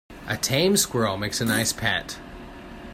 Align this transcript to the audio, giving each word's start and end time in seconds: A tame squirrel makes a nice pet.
A 0.27 0.35
tame 0.35 0.77
squirrel 0.77 1.15
makes 1.17 1.41
a 1.41 1.45
nice 1.45 1.71
pet. 1.73 2.17